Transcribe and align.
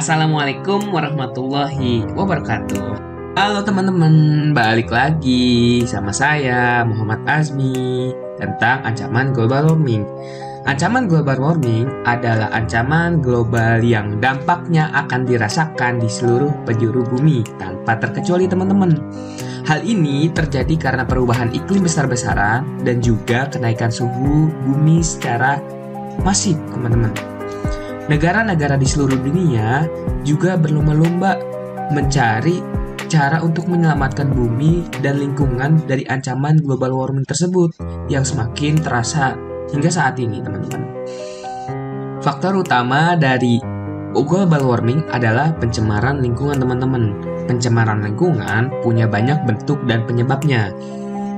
Assalamualaikum 0.00 0.96
warahmatullahi 0.96 2.08
wabarakatuh. 2.16 2.96
Halo 3.36 3.60
teman-teman, 3.60 4.48
balik 4.56 4.88
lagi 4.88 5.84
sama 5.84 6.08
saya 6.08 6.88
Muhammad 6.88 7.20
Azmi 7.28 8.08
tentang 8.40 8.80
ancaman 8.80 9.36
global 9.36 9.68
warming. 9.68 10.08
Ancaman 10.64 11.04
global 11.04 11.36
warming 11.36 11.84
adalah 12.08 12.48
ancaman 12.48 13.20
global 13.20 13.84
yang 13.84 14.16
dampaknya 14.24 14.88
akan 14.96 15.28
dirasakan 15.28 16.00
di 16.00 16.08
seluruh 16.08 16.48
penjuru 16.64 17.04
bumi 17.04 17.44
tanpa 17.60 18.00
terkecuali 18.00 18.48
teman-teman. 18.48 18.96
Hal 19.68 19.84
ini 19.84 20.32
terjadi 20.32 20.80
karena 20.80 21.04
perubahan 21.04 21.52
iklim 21.52 21.84
besar-besaran 21.84 22.64
dan 22.88 23.04
juga 23.04 23.52
kenaikan 23.52 23.92
suhu 23.92 24.48
bumi 24.64 25.04
secara 25.04 25.60
masif, 26.24 26.56
teman-teman. 26.72 27.39
Negara-negara 28.10 28.74
di 28.74 28.90
seluruh 28.90 29.22
dunia 29.22 29.86
juga 30.26 30.58
berlomba-lomba 30.58 31.38
mencari 31.94 32.58
cara 33.06 33.38
untuk 33.38 33.70
menyelamatkan 33.70 34.34
bumi 34.34 34.82
dan 34.98 35.22
lingkungan 35.22 35.78
dari 35.86 36.02
ancaman 36.10 36.58
global 36.58 36.90
warming 36.90 37.22
tersebut 37.22 37.70
yang 38.10 38.26
semakin 38.26 38.82
terasa 38.82 39.38
hingga 39.70 39.86
saat 39.94 40.18
ini, 40.18 40.42
teman-teman. 40.42 40.82
Faktor 42.18 42.66
utama 42.66 43.14
dari 43.14 43.62
global 44.10 44.66
warming 44.66 45.06
adalah 45.14 45.54
pencemaran 45.54 46.18
lingkungan, 46.18 46.58
teman-teman. 46.58 47.14
Pencemaran 47.46 48.02
lingkungan 48.02 48.74
punya 48.82 49.06
banyak 49.06 49.38
bentuk 49.46 49.78
dan 49.86 50.02
penyebabnya. 50.02 50.74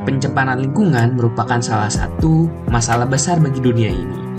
Pencemaran 0.08 0.56
lingkungan 0.56 1.20
merupakan 1.20 1.60
salah 1.60 1.92
satu 1.92 2.48
masalah 2.72 3.04
besar 3.04 3.36
bagi 3.44 3.60
dunia 3.60 3.92
ini. 3.92 4.31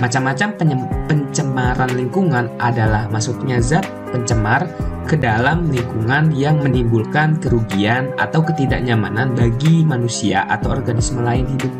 Macam-macam 0.00 0.56
pencemaran 1.04 1.92
lingkungan 1.92 2.48
adalah 2.56 3.04
masuknya 3.12 3.60
zat 3.60 3.84
pencemar 4.08 4.64
ke 5.04 5.20
dalam 5.20 5.68
lingkungan 5.68 6.32
yang 6.32 6.56
menimbulkan 6.64 7.36
kerugian 7.36 8.08
atau 8.16 8.40
ketidaknyamanan 8.40 9.36
bagi 9.36 9.84
manusia 9.84 10.48
atau 10.48 10.72
organisme 10.72 11.20
lain 11.20 11.44
hidup. 11.52 11.72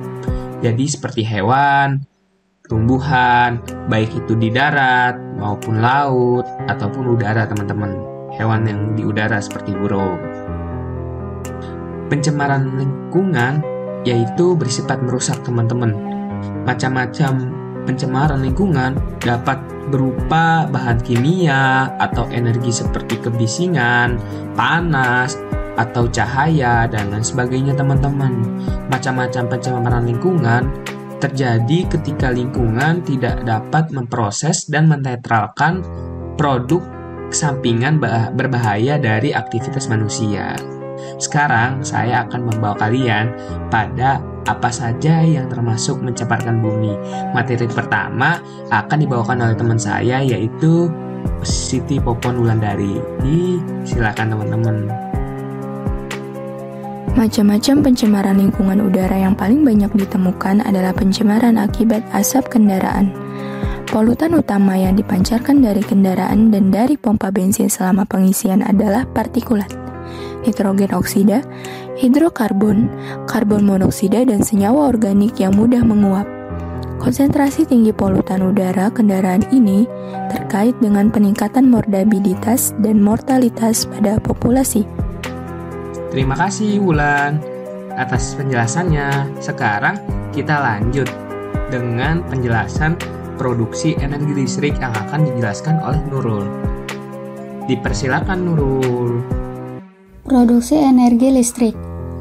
Jadi 0.60 0.84
seperti 0.84 1.24
hewan, 1.24 2.04
tumbuhan, 2.68 3.64
baik 3.88 4.12
itu 4.12 4.36
di 4.36 4.52
darat 4.52 5.16
maupun 5.40 5.80
laut 5.80 6.44
ataupun 6.68 7.16
udara 7.16 7.48
teman-teman. 7.48 7.96
Hewan 8.36 8.68
yang 8.68 8.80
di 9.00 9.02
udara 9.02 9.40
seperti 9.40 9.72
burung. 9.72 10.20
Pencemaran 12.12 12.76
lingkungan 12.76 13.64
yaitu 14.04 14.52
bersifat 14.60 15.00
merusak 15.00 15.40
teman-teman. 15.40 15.96
Macam-macam 16.68 17.59
pencemaran 17.84 18.44
lingkungan 18.44 18.96
dapat 19.20 19.60
berupa 19.90 20.70
bahan 20.70 21.02
kimia 21.02 21.90
atau 21.98 22.24
energi 22.30 22.70
seperti 22.70 23.18
kebisingan, 23.18 24.16
panas, 24.54 25.34
atau 25.74 26.06
cahaya, 26.12 26.86
dan 26.86 27.10
lain 27.10 27.24
sebagainya 27.24 27.74
teman-teman. 27.74 28.44
Macam-macam 28.92 29.44
pencemaran 29.50 30.04
lingkungan 30.06 30.70
terjadi 31.20 31.78
ketika 31.90 32.32
lingkungan 32.32 33.04
tidak 33.04 33.44
dapat 33.44 33.92
memproses 33.92 34.64
dan 34.68 34.88
menetralkan 34.88 35.84
produk 36.40 36.80
sampingan 37.30 38.00
berbahaya 38.34 38.96
dari 38.96 39.30
aktivitas 39.30 39.86
manusia. 39.86 40.79
Sekarang 41.16 41.84
saya 41.84 42.26
akan 42.26 42.50
membawa 42.50 42.76
kalian 42.76 43.32
pada 43.68 44.20
apa 44.48 44.70
saja 44.72 45.20
yang 45.20 45.46
termasuk 45.52 46.00
mencemarkan 46.00 46.58
bumi. 46.64 46.96
Materi 47.36 47.68
pertama 47.68 48.40
akan 48.72 48.98
dibawakan 48.98 49.44
oleh 49.44 49.56
teman 49.56 49.78
saya 49.78 50.24
yaitu 50.24 50.88
Siti 51.44 52.00
Popon 52.00 52.40
Wulandari. 52.40 52.96
Di 53.20 53.60
silakan 53.84 54.36
teman-teman. 54.36 54.76
Macam-macam 57.10 57.90
pencemaran 57.90 58.38
lingkungan 58.38 58.80
udara 58.86 59.18
yang 59.18 59.34
paling 59.34 59.66
banyak 59.66 59.90
ditemukan 59.92 60.62
adalah 60.62 60.94
pencemaran 60.94 61.58
akibat 61.58 62.06
asap 62.14 62.48
kendaraan. 62.54 63.12
Polutan 63.90 64.38
utama 64.38 64.78
yang 64.78 64.94
dipancarkan 64.94 65.58
dari 65.58 65.82
kendaraan 65.82 66.54
dan 66.54 66.70
dari 66.70 66.94
pompa 66.94 67.34
bensin 67.34 67.66
selama 67.66 68.06
pengisian 68.06 68.62
adalah 68.62 69.02
partikulat 69.10 69.79
nitrogen 70.44 70.92
oksida, 70.96 71.44
hidrokarbon, 72.00 72.88
karbon 73.28 73.64
monoksida, 73.64 74.24
dan 74.24 74.40
senyawa 74.40 74.92
organik 74.92 75.36
yang 75.40 75.56
mudah 75.56 75.84
menguap. 75.84 76.28
Konsentrasi 77.00 77.64
tinggi 77.64 77.96
polutan 77.96 78.44
udara 78.44 78.92
kendaraan 78.92 79.40
ini 79.56 79.88
terkait 80.28 80.76
dengan 80.84 81.08
peningkatan 81.08 81.64
mortalitas 81.64 82.76
dan 82.84 83.00
mortalitas 83.00 83.88
pada 83.88 84.20
populasi. 84.20 84.84
Terima 86.12 86.36
kasih 86.36 86.76
Wulan 86.84 87.40
atas 87.96 88.36
penjelasannya. 88.36 89.32
Sekarang 89.40 89.96
kita 90.36 90.60
lanjut 90.60 91.08
dengan 91.72 92.20
penjelasan 92.28 93.00
produksi 93.40 93.96
energi 93.96 94.36
listrik 94.36 94.76
yang 94.76 94.92
akan 94.92 95.24
dijelaskan 95.24 95.80
oleh 95.80 96.00
Nurul. 96.12 96.44
Dipersilakan 97.64 98.44
Nurul. 98.44 99.39
Produksi 100.30 100.78
energi 100.78 101.26
listrik. 101.26 101.74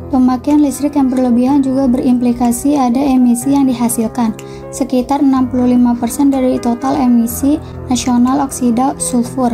Pemakaian 0.10 0.66
listrik 0.66 0.98
yang 0.98 1.14
berlebihan 1.14 1.62
juga 1.62 1.86
berimplikasi 1.86 2.74
ada 2.74 2.98
emisi 2.98 3.54
yang 3.54 3.70
dihasilkan, 3.70 4.34
sekitar 4.74 5.22
65% 5.22 6.34
dari 6.34 6.58
total 6.58 6.98
emisi 6.98 7.62
nasional 7.86 8.42
oksida 8.42 8.98
sulfur, 8.98 9.54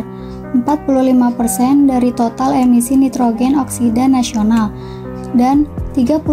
45% 0.56 1.84
dari 1.84 2.08
total 2.16 2.56
emisi 2.56 2.96
nitrogen 2.96 3.60
oksida 3.60 4.08
nasional, 4.08 4.72
dan 5.36 5.68
38% 5.92 6.24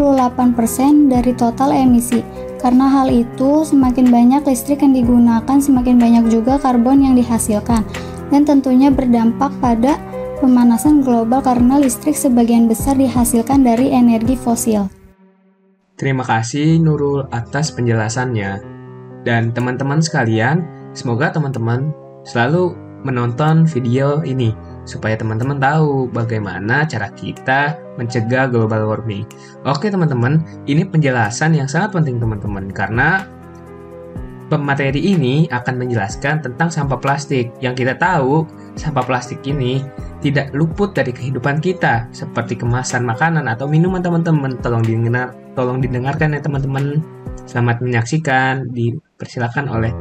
dari 1.11 1.35
total 1.35 1.75
emisi. 1.75 2.23
Karena 2.55 2.87
hal 2.87 3.11
itu, 3.11 3.67
semakin 3.67 4.07
banyak 4.07 4.47
listrik 4.47 4.79
yang 4.79 4.95
digunakan, 4.95 5.59
semakin 5.59 5.99
banyak 5.99 6.31
juga 6.31 6.55
karbon 6.55 7.03
yang 7.03 7.19
dihasilkan, 7.19 7.83
dan 8.31 8.47
tentunya 8.47 8.87
berdampak 8.87 9.51
pada 9.59 9.99
pemanasan 10.43 10.99
global 10.99 11.39
karena 11.39 11.79
listrik 11.79 12.19
sebagian 12.19 12.67
besar 12.67 12.99
dihasilkan 12.99 13.63
dari 13.63 13.95
energi 13.95 14.35
fosil. 14.35 14.91
Terima 15.95 16.27
kasih 16.27 16.83
Nurul 16.83 17.23
atas 17.31 17.71
penjelasannya. 17.71 18.59
Dan 19.23 19.55
teman-teman 19.55 20.03
sekalian, 20.03 20.67
semoga 20.91 21.31
teman-teman 21.31 21.95
selalu 22.27 22.75
menonton 23.07 23.63
video 23.63 24.19
ini 24.27 24.51
supaya 24.83 25.15
teman-teman 25.15 25.63
tahu 25.63 26.11
bagaimana 26.11 26.83
cara 26.83 27.07
kita 27.15 27.79
mencegah 27.95 28.51
global 28.51 28.83
warming. 28.83 29.23
Oke 29.63 29.87
teman-teman, 29.87 30.43
ini 30.67 30.83
penjelasan 30.83 31.55
yang 31.55 31.71
sangat 31.71 31.95
penting 31.95 32.19
teman-teman 32.19 32.67
karena 32.67 33.23
pemateri 34.59 35.01
ini 35.01 35.49
akan 35.49 35.81
menjelaskan 35.81 36.43
tentang 36.43 36.69
sampah 36.69 36.99
plastik. 36.99 37.49
Yang 37.63 37.85
kita 37.85 37.93
tahu, 37.97 38.45
sampah 38.77 39.05
plastik 39.05 39.41
ini 39.45 39.81
tidak 40.23 40.55
luput 40.55 40.95
dari 40.95 41.11
kehidupan 41.11 41.59
kita 41.59 42.07
seperti 42.15 42.55
kemasan 42.55 43.03
makanan 43.03 43.45
atau 43.51 43.67
minuman 43.67 43.99
teman-teman 43.99 44.55
tolong 44.63 44.81
didengar 44.81 45.35
tolong 45.51 45.83
didengarkan 45.83 46.31
ya 46.31 46.39
teman-teman 46.39 47.03
selamat 47.43 47.83
menyaksikan 47.83 48.71
dipersilakan 48.71 49.67
oleh 49.67 49.91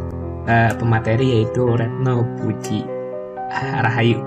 uh, 0.46 0.70
pemateri 0.78 1.42
yaitu 1.42 1.66
Retno 1.66 2.22
Puji 2.38 2.86
Rahayu 3.82 4.22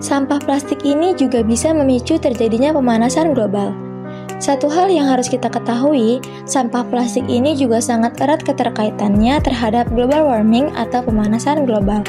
Sampah 0.00 0.40
plastik 0.40 0.80
ini 0.82 1.12
juga 1.12 1.44
bisa 1.44 1.76
memicu 1.76 2.16
terjadinya 2.16 2.72
pemanasan 2.72 3.36
global. 3.36 3.89
Satu 4.40 4.72
hal 4.72 4.88
yang 4.88 5.04
harus 5.04 5.28
kita 5.28 5.52
ketahui, 5.52 6.18
sampah 6.48 6.82
plastik 6.88 7.28
ini 7.28 7.52
juga 7.52 7.76
sangat 7.78 8.16
erat 8.24 8.40
keterkaitannya 8.40 9.36
terhadap 9.44 9.86
global 9.92 10.26
warming 10.32 10.72
atau 10.72 11.04
pemanasan 11.04 11.68
global. 11.68 12.00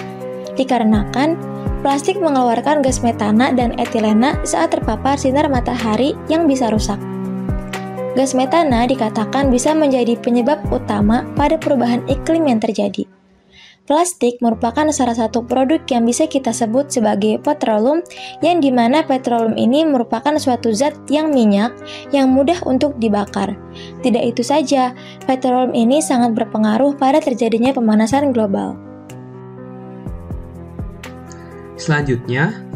Dikarenakan 0.56 1.51
Plastik 1.81 2.22
mengeluarkan 2.22 2.86
gas 2.86 3.01
metana 3.01 3.50
dan 3.50 3.74
etilena 3.81 4.38
saat 4.45 4.69
terpapar 4.69 5.18
sinar 5.18 5.50
matahari 5.50 6.13
yang 6.30 6.45
bisa 6.45 6.69
rusak. 6.69 7.01
Gas 8.13 8.38
metana 8.38 8.86
dikatakan 8.86 9.50
bisa 9.50 9.74
menjadi 9.74 10.13
penyebab 10.22 10.62
utama 10.69 11.25
pada 11.33 11.57
perubahan 11.57 12.06
iklim 12.06 12.45
yang 12.45 12.62
terjadi. 12.62 13.10
Plastik 13.89 14.38
merupakan 14.45 14.86
salah 14.94 15.18
satu 15.18 15.42
produk 15.42 15.81
yang 15.89 16.06
bisa 16.06 16.30
kita 16.30 16.54
sebut 16.54 16.94
sebagai 16.94 17.42
petroleum, 17.42 18.06
yang 18.45 18.62
di 18.62 18.69
mana 18.69 19.01
petroleum 19.01 19.57
ini 19.57 19.83
merupakan 19.83 20.38
suatu 20.38 20.69
zat 20.69 20.94
yang 21.10 21.33
minyak 21.33 21.74
yang 22.13 22.30
mudah 22.30 22.62
untuk 22.69 22.94
dibakar. 23.01 23.57
Tidak 24.06 24.22
itu 24.22 24.45
saja, 24.45 24.94
petroleum 25.25 25.74
ini 25.74 25.98
sangat 25.98 26.38
berpengaruh 26.38 26.94
pada 26.94 27.18
terjadinya 27.19 27.74
pemanasan 27.74 28.30
global. 28.30 28.78
Selanjutnya, 31.74 32.70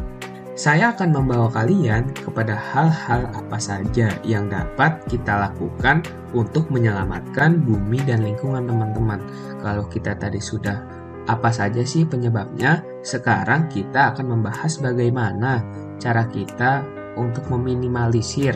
saya 0.56 0.96
akan 0.96 1.12
membawa 1.12 1.52
kalian 1.52 2.16
kepada 2.16 2.56
hal-hal 2.56 3.28
apa 3.36 3.60
saja 3.60 4.07
yang 4.24 4.48
dapat 4.48 5.04
kita 5.12 5.52
lakukan 5.52 6.00
untuk 6.31 6.72
menyelamatkan 6.72 7.60
bumi 7.60 8.00
dan 8.07 8.24
lingkungan 8.24 8.63
teman-teman. 8.63 9.19
Kalau 9.60 9.84
kita 9.92 10.16
tadi 10.16 10.40
sudah 10.40 10.80
apa 11.28 11.52
saja 11.52 11.84
sih 11.84 12.07
penyebabnya? 12.07 12.88
Sekarang 13.04 13.68
kita 13.68 14.16
akan 14.16 14.40
membahas 14.40 14.80
bagaimana 14.80 15.60
cara 16.00 16.24
kita 16.31 16.88
untuk 17.19 17.44
meminimalisir 17.52 18.56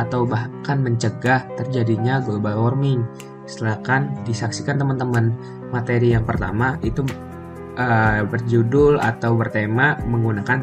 atau 0.00 0.24
bahkan 0.24 0.80
mencegah 0.80 1.44
terjadinya 1.60 2.24
global 2.24 2.72
warming. 2.72 3.04
Silakan 3.44 4.16
disaksikan 4.24 4.80
teman-teman. 4.80 5.36
Materi 5.68 6.16
yang 6.16 6.24
pertama 6.24 6.80
itu 6.80 7.04
uh, 7.78 8.22
berjudul 8.26 8.98
atau 8.98 9.34
bertema 9.38 9.98
menggunakan 10.06 10.62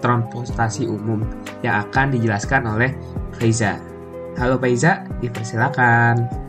transportasi 0.00 0.86
umum 0.86 1.22
yang 1.62 1.86
akan 1.86 2.14
dijelaskan 2.14 2.66
oleh 2.66 2.90
Faiza. 3.36 3.78
Halo 4.38 4.56
Faiza, 4.56 5.04
dipersilakan. 5.18 6.48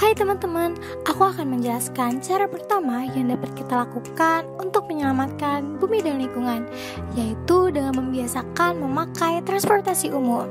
Hai 0.00 0.16
teman-teman, 0.16 0.80
aku 1.04 1.28
akan 1.28 1.60
menjelaskan 1.60 2.24
cara 2.24 2.48
pertama 2.48 3.04
yang 3.12 3.36
dapat 3.36 3.52
kita 3.52 3.84
lakukan 3.84 4.48
untuk 4.56 4.88
menyelamatkan 4.88 5.76
bumi 5.76 6.00
dan 6.00 6.16
lingkungan, 6.16 6.64
yaitu 7.12 7.68
dengan 7.68 7.92
membiasakan 8.00 8.80
memakai 8.80 9.44
transportasi 9.44 10.08
umum. 10.08 10.48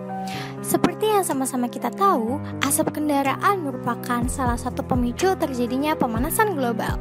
Seperti 0.60 1.08
yang 1.08 1.24
sama-sama 1.24 1.72
kita 1.72 1.88
tahu, 1.96 2.36
asap 2.68 3.00
kendaraan 3.00 3.64
merupakan 3.64 4.28
salah 4.28 4.60
satu 4.60 4.84
pemicu 4.84 5.32
terjadinya 5.40 5.96
pemanasan 5.96 6.60
global. 6.60 7.00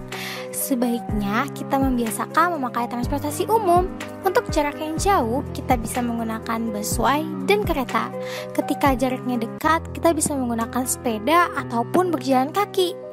Sebaiknya 0.54 1.48
kita 1.56 1.80
membiasakan 1.80 2.58
memakai 2.58 2.86
transportasi 2.86 3.50
umum. 3.50 3.90
Untuk 4.22 4.46
jarak 4.54 4.78
yang 4.78 4.94
jauh, 5.00 5.42
kita 5.56 5.74
bisa 5.80 5.98
menggunakan 6.04 6.70
busway 6.70 7.26
dan 7.50 7.64
kereta. 7.64 8.10
Ketika 8.54 8.94
jaraknya 8.94 9.40
dekat, 9.42 9.80
kita 9.94 10.14
bisa 10.14 10.34
menggunakan 10.38 10.84
sepeda 10.86 11.50
ataupun 11.56 12.14
berjalan 12.14 12.54
kaki. 12.54 13.07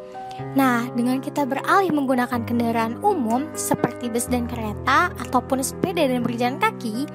Nah, 0.55 0.87
dengan 0.95 1.23
kita 1.23 1.47
beralih 1.47 1.91
menggunakan 1.91 2.43
kendaraan 2.43 2.99
umum 2.99 3.47
seperti 3.55 4.11
bus 4.11 4.27
dan 4.27 4.47
kereta 4.47 5.11
ataupun 5.19 5.63
sepeda 5.63 6.07
dan 6.07 6.23
berjalan 6.23 6.59
kaki, 6.59 7.07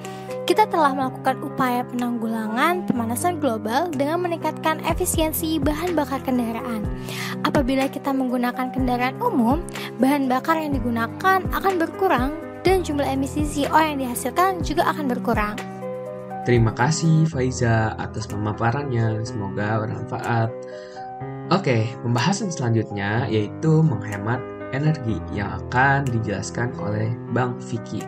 kita 0.49 0.65
telah 0.67 0.91
melakukan 0.91 1.37
upaya 1.45 1.85
penanggulangan 1.85 2.83
pemanasan 2.89 3.37
global 3.37 3.87
dengan 3.93 4.25
meningkatkan 4.25 4.81
efisiensi 4.83 5.61
bahan 5.61 5.93
bakar 5.93 6.19
kendaraan. 6.25 6.83
Apabila 7.45 7.85
kita 7.87 8.09
menggunakan 8.11 8.73
kendaraan 8.73 9.17
umum, 9.21 9.61
bahan 10.01 10.25
bakar 10.25 10.57
yang 10.57 10.73
digunakan 10.73 11.45
akan 11.45 11.73
berkurang 11.77 12.33
dan 12.65 12.81
jumlah 12.81 13.05
emisi 13.05 13.45
CO 13.45 13.77
yang 13.77 14.01
dihasilkan 14.01 14.61
juga 14.65 14.89
akan 14.89 15.05
berkurang. 15.09 15.55
Terima 16.41 16.73
kasih 16.73 17.29
Faiza 17.29 17.93
atas 18.01 18.25
pemaparannya, 18.25 19.21
semoga 19.21 19.85
bermanfaat. 19.85 20.49
Oke, 21.51 21.83
pembahasan 21.99 22.47
selanjutnya 22.47 23.27
yaitu 23.27 23.83
menghemat 23.83 24.39
energi 24.71 25.19
yang 25.35 25.59
akan 25.59 26.07
dijelaskan 26.07 26.71
oleh 26.79 27.11
Bang 27.35 27.59
Vicky. 27.59 27.99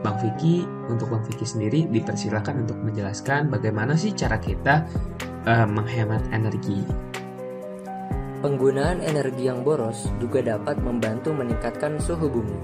Bang 0.00 0.16
Vicky, 0.24 0.64
untuk 0.88 1.12
Bang 1.12 1.20
Vicky 1.28 1.44
sendiri 1.44 1.84
dipersilakan 1.84 2.64
untuk 2.64 2.80
menjelaskan 2.80 3.52
bagaimana 3.52 3.92
sih 3.92 4.16
cara 4.16 4.40
kita 4.40 4.88
uh, 5.44 5.68
menghemat 5.68 6.32
energi. 6.32 6.80
Penggunaan 8.40 9.04
energi 9.04 9.52
yang 9.52 9.60
boros 9.60 10.08
juga 10.16 10.40
dapat 10.56 10.80
membantu 10.80 11.36
meningkatkan 11.36 12.00
suhu 12.00 12.24
bumi. 12.32 12.56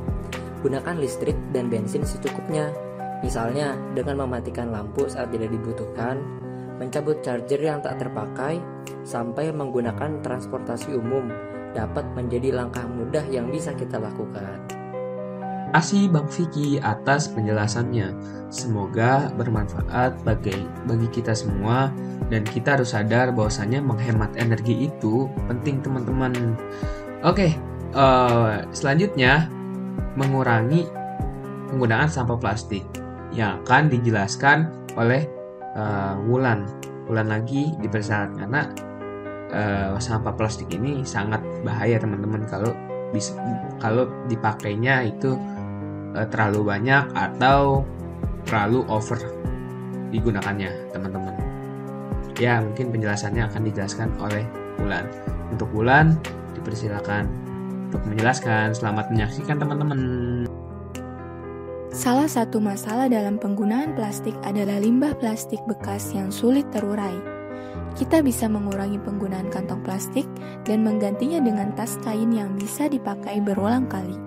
Gunakan 0.65 1.05
listrik 1.05 1.37
dan 1.53 1.69
bensin 1.69 2.01
secukupnya, 2.01 2.73
misalnya 3.21 3.77
dengan 3.93 4.25
mematikan 4.25 4.73
lampu 4.73 5.05
saat 5.05 5.29
tidak 5.37 5.53
dibutuhkan, 5.53 6.17
mencabut 6.77 7.23
charger 7.23 7.61
yang 7.61 7.81
tak 7.83 8.03
terpakai, 8.03 8.59
sampai 9.07 9.55
menggunakan 9.55 10.23
transportasi 10.25 10.95
umum 10.95 11.31
dapat 11.75 12.07
menjadi 12.15 12.55
langkah 12.55 12.87
mudah 12.87 13.27
yang 13.27 13.51
bisa 13.51 13.75
kita 13.75 13.99
lakukan 13.99 14.63
kasih 15.75 16.07
Bang 16.07 16.31
Vicky 16.31 16.79
atas 16.79 17.27
penjelasannya. 17.27 18.15
Semoga 18.47 19.35
bermanfaat 19.35 20.23
bagi 20.23 20.55
bagi 20.87 21.11
kita 21.11 21.35
semua 21.35 21.91
dan 22.31 22.47
kita 22.47 22.79
harus 22.79 22.95
sadar 22.95 23.35
bahwasanya 23.35 23.83
menghemat 23.83 24.31
energi 24.39 24.87
itu 24.87 25.27
penting 25.51 25.83
teman-teman. 25.83 26.55
Oke, 27.27 27.59
uh, 27.99 28.63
selanjutnya 28.71 29.51
mengurangi 30.15 30.87
penggunaan 31.75 32.07
sampah 32.07 32.39
plastik 32.39 32.87
yang 33.35 33.59
akan 33.67 33.91
dijelaskan 33.91 34.71
oleh 34.95 35.27
uh, 35.75 36.15
Wulan. 36.25 36.67
Wulan 37.05 37.29
lagi 37.29 37.77
dipersilakan 37.85 38.31
karena 38.41 38.63
uh, 39.53 40.01
sampah 40.01 40.33
plastik 40.33 40.73
ini 40.73 41.05
sangat 41.05 41.45
bahaya 41.63 42.01
teman-teman. 42.01 42.47
Kalau 42.49 42.73
kalau 43.79 44.11
dipakainya 44.27 45.07
itu 45.07 45.37
uh, 46.17 46.27
terlalu 46.33 46.75
banyak 46.75 47.05
atau 47.13 47.85
terlalu 48.49 48.83
over 48.89 49.19
digunakannya 50.11 50.71
teman-teman. 50.95 51.35
Ya 52.39 52.59
mungkin 52.59 52.91
penjelasannya 52.91 53.47
akan 53.47 53.63
dijelaskan 53.71 54.09
oleh 54.19 54.43
Bulan 54.75 55.07
untuk 55.55 55.71
Bulan 55.71 56.19
dipersilakan 56.59 57.31
untuk 57.91 58.03
menjelaskan. 58.11 58.75
Selamat 58.75 59.15
menyaksikan 59.15 59.63
teman-teman 59.63 60.01
Salah 62.05 62.29
satu 62.29 62.61
masalah 62.61 63.09
dalam 63.09 63.41
penggunaan 63.41 63.97
plastik 63.97 64.37
adalah 64.45 64.77
limbah 64.77 65.17
plastik 65.17 65.57
bekas 65.65 66.13
yang 66.13 66.29
sulit 66.29 66.69
terurai. 66.69 67.17
Kita 67.97 68.21
bisa 68.21 68.45
mengurangi 68.45 69.01
penggunaan 69.01 69.49
kantong 69.49 69.81
plastik 69.81 70.29
dan 70.69 70.85
menggantinya 70.85 71.41
dengan 71.41 71.73
tas 71.73 71.97
kain 72.05 72.29
yang 72.29 72.61
bisa 72.61 72.93
dipakai 72.93 73.41
berulang 73.41 73.89
kali. 73.89 74.21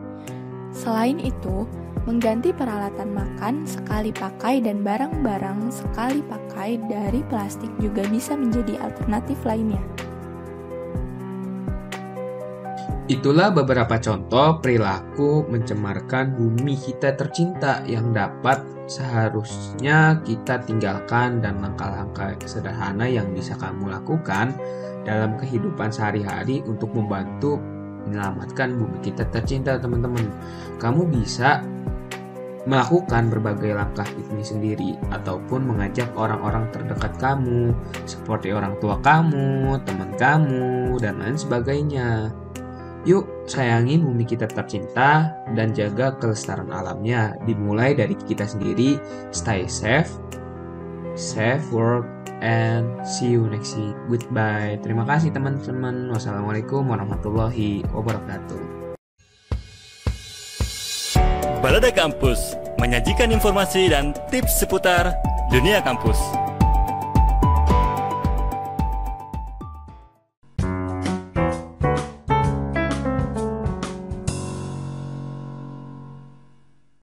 Selain 0.74 1.22
itu, 1.22 1.70
mengganti 2.10 2.50
peralatan 2.50 3.14
makan 3.14 3.70
sekali 3.70 4.10
pakai 4.10 4.58
dan 4.58 4.82
barang-barang 4.82 5.70
sekali 5.70 6.26
pakai 6.26 6.82
dari 6.90 7.22
plastik 7.30 7.70
juga 7.78 8.02
bisa 8.10 8.34
menjadi 8.34 8.82
alternatif 8.82 9.38
lainnya. 9.46 10.07
Itulah 13.08 13.56
beberapa 13.56 13.96
contoh 14.04 14.60
perilaku 14.60 15.48
mencemarkan 15.48 16.36
bumi 16.36 16.76
kita 16.76 17.16
tercinta 17.16 17.80
yang 17.88 18.12
dapat 18.12 18.60
seharusnya 18.84 20.20
kita 20.28 20.60
tinggalkan 20.68 21.40
dan 21.40 21.64
langkah-langkah 21.64 22.36
sederhana 22.44 23.08
yang 23.08 23.32
bisa 23.32 23.56
kamu 23.56 23.96
lakukan 23.96 24.52
dalam 25.08 25.40
kehidupan 25.40 25.88
sehari-hari 25.88 26.60
untuk 26.68 26.92
membantu 26.92 27.56
menyelamatkan 28.08 28.76
bumi 28.76 29.00
kita 29.00 29.24
tercinta 29.32 29.80
teman-teman 29.80 30.28
kamu 30.76 31.08
bisa 31.08 31.64
melakukan 32.68 33.32
berbagai 33.32 33.72
langkah 33.72 34.08
ini 34.20 34.44
sendiri 34.44 34.92
ataupun 35.16 35.64
mengajak 35.64 36.12
orang-orang 36.20 36.68
terdekat 36.76 37.16
kamu 37.16 37.72
seperti 38.04 38.52
orang 38.52 38.76
tua 38.84 39.00
kamu, 39.00 39.80
teman 39.88 40.12
kamu, 40.20 41.00
dan 41.00 41.24
lain 41.24 41.40
sebagainya. 41.40 42.36
Yuk, 43.08 43.48
sayangi 43.48 44.04
bumi 44.04 44.28
kita 44.28 44.52
tercinta 44.52 45.32
dan 45.56 45.72
jaga 45.72 46.12
kelestarian 46.20 46.68
alamnya 46.76 47.40
dimulai 47.48 47.96
dari 47.96 48.12
kita 48.20 48.44
sendiri. 48.44 49.00
Stay 49.32 49.64
safe, 49.64 50.12
safe 51.16 51.64
work, 51.72 52.04
and 52.44 52.84
see 53.08 53.32
you 53.32 53.48
next 53.48 53.80
week. 53.80 53.96
Goodbye. 54.12 54.76
Terima 54.84 55.08
kasih 55.08 55.32
teman-teman. 55.32 56.12
Wassalamualaikum 56.12 56.84
warahmatullahi 56.84 57.88
wabarakatuh. 57.96 58.92
Balada 61.64 61.96
Kampus 61.96 62.60
menyajikan 62.76 63.32
informasi 63.32 63.88
dan 63.88 64.12
tips 64.28 64.68
seputar 64.68 65.16
dunia 65.48 65.80
kampus. 65.80 66.47